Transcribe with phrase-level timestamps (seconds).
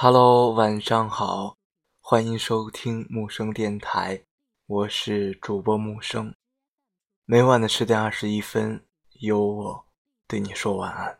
[0.00, 1.56] Hello，晚上好，
[2.00, 4.22] 欢迎收听木生电台，
[4.64, 6.36] 我是主播木生。
[7.24, 8.86] 每晚的十点二十一分，
[9.18, 9.86] 由我
[10.28, 11.18] 对你说晚安。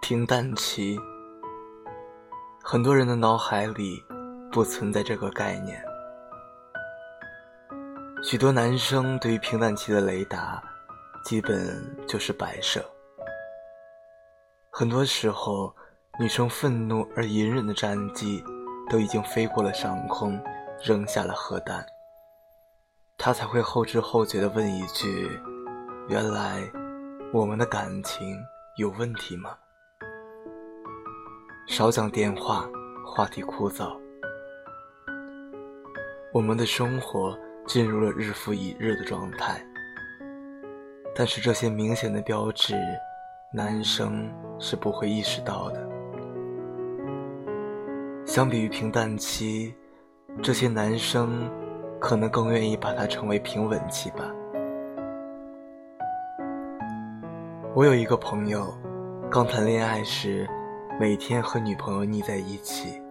[0.00, 0.96] 听淡期，
[2.68, 4.04] 很多人的脑海里
[4.50, 5.80] 不存在这个概念。
[8.24, 10.60] 许多男生对于平淡期的雷达，
[11.24, 12.84] 基本就是摆设。
[14.68, 15.72] 很多时候，
[16.18, 18.42] 女生愤怒而隐忍的战机，
[18.90, 20.36] 都已经飞过了上空，
[20.82, 21.86] 扔下了核弹，
[23.16, 25.40] 他才会后知后觉地问一句
[26.10, 26.68] ：“原来
[27.32, 28.36] 我们的感情
[28.76, 29.56] 有问题吗？”
[31.66, 32.64] 少讲电话，
[33.04, 33.98] 话题枯燥。
[36.32, 37.36] 我们的生活
[37.66, 39.60] 进入了日复一日的状态，
[41.12, 42.76] 但是这些明显的标志，
[43.52, 45.88] 男生是不会意识到的。
[48.24, 49.74] 相比于平淡期，
[50.40, 51.50] 这些男生
[52.00, 54.32] 可能更愿意把它称为平稳期吧。
[57.74, 58.72] 我有一个朋友，
[59.28, 60.48] 刚谈恋爱时。
[60.98, 63.02] 每天和女朋友腻在一起，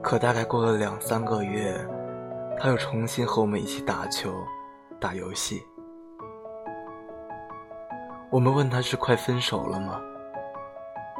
[0.00, 1.76] 可大概过了两三个月，
[2.56, 4.32] 他又重新和我们一起打球、
[5.00, 5.66] 打游戏。
[8.30, 10.00] 我们问他是快分手了吗？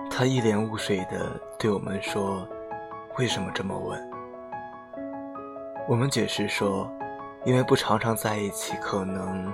[0.09, 2.47] 他一脸雾水的对我们说
[3.19, 4.11] ：“为什么这么问？”
[5.89, 6.89] 我们解释说
[7.45, 9.53] ：“因为不常常在一起，可能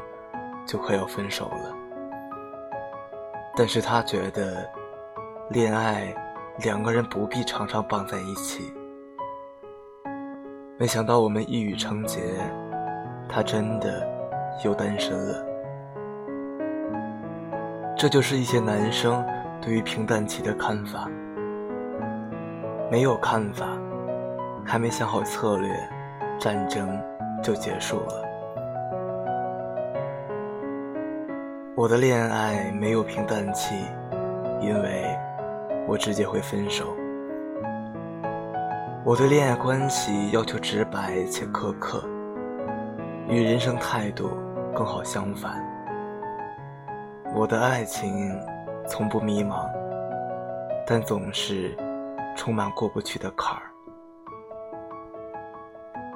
[0.67, 1.75] 就快要分手了。”
[3.57, 4.69] 但是他觉得。
[5.53, 6.15] 恋爱，
[6.59, 8.73] 两个人不必常常绑在一起。
[10.79, 12.21] 没想到我们一语成结，
[13.29, 14.09] 他真的
[14.65, 15.45] 又单身了。
[17.97, 19.27] 这就是一些男生
[19.61, 21.11] 对于平淡期的看法。
[22.89, 23.67] 没有看法，
[24.65, 25.69] 还没想好策略，
[26.39, 26.89] 战争
[27.43, 28.25] 就结束了。
[31.75, 33.75] 我的恋爱没有平淡期，
[34.61, 35.19] 因为。
[35.91, 36.97] 我直接会分手。
[39.05, 42.09] 我对恋爱关系要求直白且苛刻，
[43.29, 44.31] 与人生态度
[44.73, 45.61] 刚好相反。
[47.35, 48.31] 我的爱情
[48.87, 49.69] 从不迷茫，
[50.87, 51.77] 但总是
[52.37, 53.63] 充满过不去的坎儿。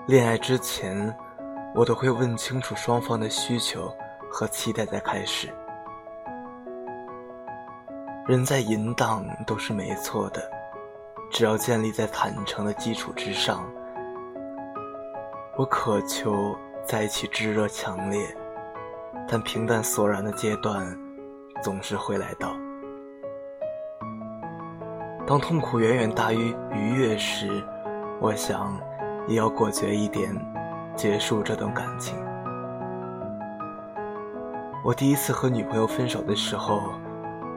[0.07, 1.13] 恋爱之前，
[1.75, 3.93] 我都会问清楚双方的需求
[4.31, 5.49] 和期待再开始。
[8.27, 10.41] 人在淫荡都是没错的，
[11.31, 13.63] 只要建立在坦诚的基础之上。
[15.59, 18.35] 我渴求在一起炙热强烈，
[19.29, 20.87] 但平淡索然的阶段
[21.63, 22.57] 总是会来到。
[25.27, 27.63] 当痛苦远远大于愉悦时，
[28.23, 28.81] 我想
[29.29, 30.35] 也要果决一点，
[30.97, 32.17] 结束这段感情。
[34.83, 36.81] 我第一次和女朋友分手的时候。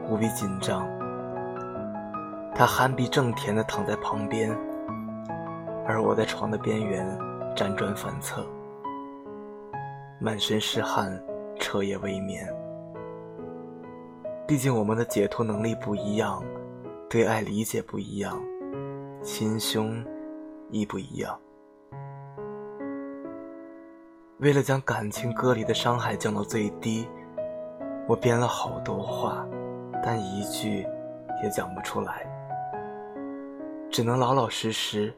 [0.08, 0.88] 无比紧张，
[2.54, 4.50] 他酣鼻正甜的躺在旁边，
[5.86, 7.06] 而我在床的边缘
[7.54, 8.42] 辗转反侧，
[10.18, 11.12] 满身是汗，
[11.58, 12.48] 彻夜未眠。
[14.46, 16.42] 毕竟我们的解脱能力不一样，
[17.10, 18.40] 对爱理解不一样，
[19.20, 20.02] 心胸
[20.70, 21.38] 亦不一样。
[24.38, 27.06] 为了将感情隔离的伤害降到最低，
[28.06, 29.46] 我编了好多话。
[30.02, 30.86] 但一句
[31.42, 32.26] 也讲不出来，
[33.90, 35.12] 只能老老实实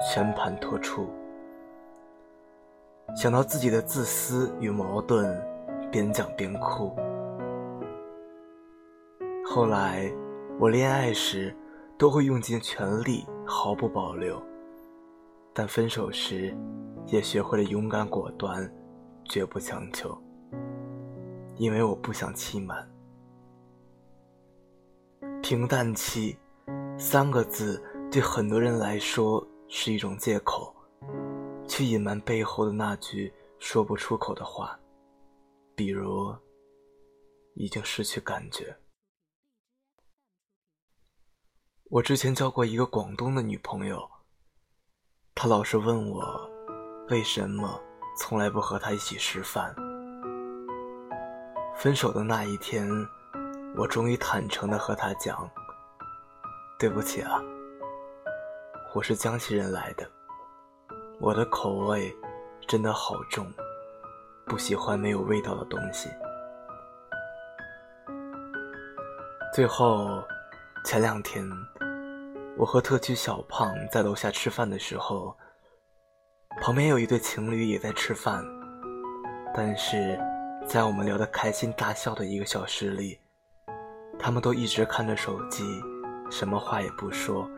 [0.00, 1.08] 全盘托出。
[3.14, 5.38] 想到自己的自私与矛盾，
[5.90, 6.96] 边讲边哭。
[9.44, 10.10] 后来
[10.58, 11.54] 我恋爱时
[11.98, 14.42] 都会用尽全力，毫不保留，
[15.52, 16.56] 但分手时
[17.06, 18.72] 也学会了勇敢果断，
[19.24, 20.16] 绝不强求，
[21.56, 22.91] 因为我不想欺瞒。
[25.42, 26.38] 平淡期，
[26.96, 30.72] 三个字对很多人来说是一种借口，
[31.66, 34.78] 去隐瞒背后的那句说不出口的话，
[35.74, 36.32] 比如
[37.54, 38.76] 已经失去感觉。
[41.90, 44.08] 我之前交过一个广东的女朋友，
[45.34, 46.50] 她老是问我
[47.10, 47.82] 为什么
[48.16, 49.74] 从来不和她一起吃饭。
[51.74, 52.88] 分手的那一天。
[53.74, 55.48] 我终于坦诚的和他讲
[56.78, 57.42] ：“对不起啊，
[58.94, 60.06] 我是江西人来的，
[61.18, 62.14] 我的口味
[62.68, 63.50] 真的好重，
[64.44, 66.10] 不喜欢没有味道的东西。
[69.54, 70.22] 最后，
[70.84, 71.42] 前两天，
[72.58, 75.34] 我和特区小胖在楼下吃饭的时候，
[76.60, 78.44] 旁边有一对情侣也在吃饭，
[79.54, 80.20] 但是
[80.66, 83.18] 在我们聊得开心大笑的一个小时里，
[84.22, 85.64] 他们都一直看着手机，
[86.30, 87.50] 什么话也不说，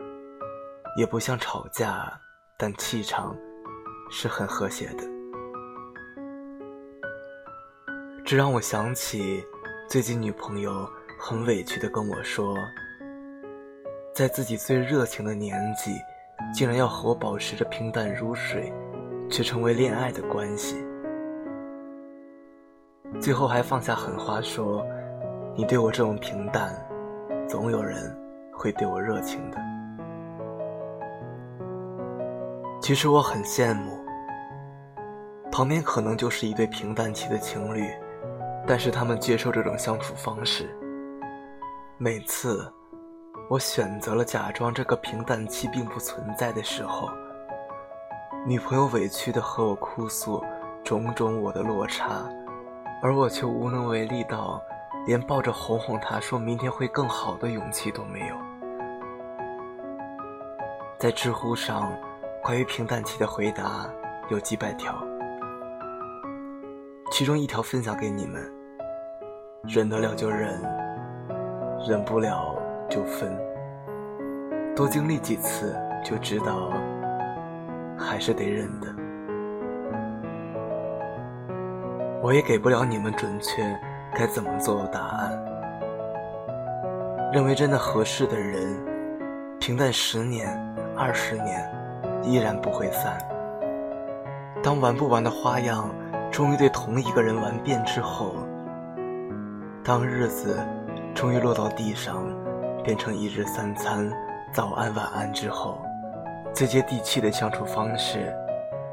[0.97, 2.11] 也不像吵架，
[2.57, 3.37] 但气场
[4.09, 5.03] 是很和谐的。
[8.25, 9.45] 这让我想起
[9.87, 10.89] 最近女朋友。
[11.17, 12.55] 很委屈的跟我说，
[14.13, 15.91] 在自己最热情的年纪，
[16.53, 18.71] 竟然要和我保持着平淡如水，
[19.29, 20.75] 却成为恋爱的关系。
[23.19, 24.85] 最后还放下狠话说
[25.57, 26.69] ：“你对我这么平淡，
[27.47, 28.13] 总有人
[28.51, 29.57] 会对我热情的。”
[32.81, 33.97] 其实我很羡慕，
[35.49, 37.89] 旁边可能就是一对平淡期的情侣，
[38.67, 40.69] 但是他们接受这种相处方式。
[41.97, 42.69] 每次，
[43.49, 47.09] 我选择了假装这个平淡期并不存在的时候，
[48.45, 50.43] 女朋友委屈的和我哭诉
[50.83, 52.29] 种种我的落差，
[53.01, 54.61] 而我却无能为力到
[55.05, 58.35] 连抱着哄哄她说明天会更好的勇气都没有。
[60.97, 61.91] 在知乎上，
[62.43, 63.89] 关于平淡期的回答
[64.29, 64.95] 有几百条，
[67.11, 68.41] 其中一条分享给你们：
[69.63, 70.59] 忍得了就忍。
[71.87, 72.55] 忍不了
[72.89, 73.37] 就分，
[74.75, 76.71] 多经历几次就知道，
[77.95, 78.87] 还是得忍的。
[82.23, 83.61] 我也给不了你们准确
[84.15, 85.31] 该怎么做答案。
[87.33, 88.75] 认为真的合适的人，
[89.59, 90.57] 平淡十年、
[90.95, 91.69] 二十年，
[92.23, 93.17] 依然不会散。
[94.63, 95.93] 当玩不完的花样
[96.31, 98.35] 终于对同一个人玩遍之后，
[99.83, 100.57] 当日子。
[101.13, 102.27] 终于落到地上，
[102.83, 104.11] 变成一日三餐，
[104.51, 105.81] 早安晚安之后，
[106.53, 108.35] 最接地气的相处方式，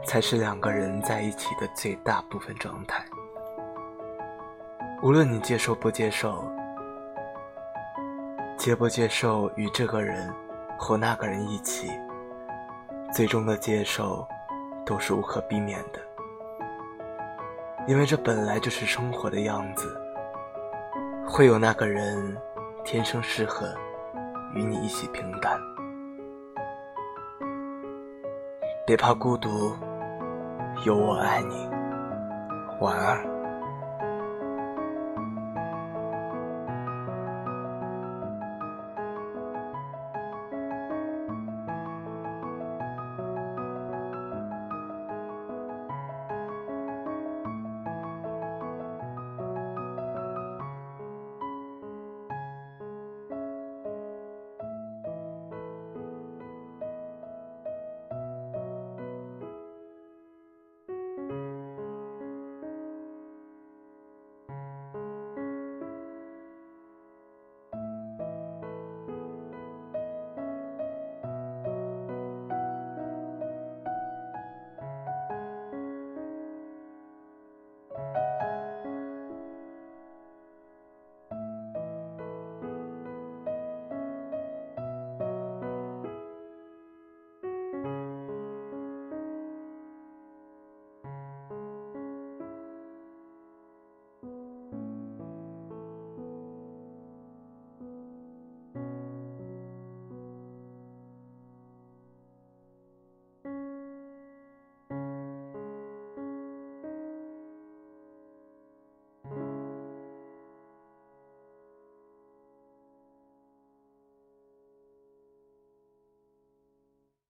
[0.06, 3.04] 才是两个人在一起的最大部分状态。
[5.02, 6.44] 无论你接受不接受，
[8.56, 10.32] 接不接受与这个人
[10.78, 11.90] 或那个人一起，
[13.12, 14.24] 最终的接受，
[14.86, 15.98] 都是无可避免的，
[17.88, 19.92] 因为这本来就是生活的样子。
[21.26, 22.36] 会有那个人，
[22.84, 23.66] 天生适合
[24.54, 25.58] 与你一起平淡。
[28.86, 29.74] 别怕孤独，
[30.86, 31.68] 有我爱你。
[32.78, 33.41] 晚安。